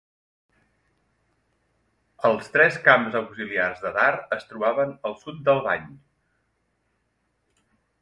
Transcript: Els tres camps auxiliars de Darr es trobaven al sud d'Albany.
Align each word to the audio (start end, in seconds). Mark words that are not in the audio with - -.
Els 2.31 2.49
tres 2.57 2.79
camps 2.89 3.19
auxiliars 3.21 3.85
de 3.85 3.93
Darr 4.01 4.19
es 4.39 4.51
trobaven 4.55 4.99
al 5.11 5.19
sud 5.23 5.47
d'Albany. 5.51 5.89